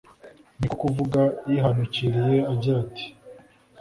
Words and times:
niko 0.59 0.75
kuvuga 0.83 1.21
yihanukiriye 1.49 2.37
agira 2.51 2.77
ati 2.85 3.05